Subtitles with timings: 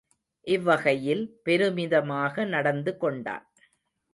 [0.47, 3.45] இவ்வகையில் பெருமிதமாக நடந்து கொண்டான்.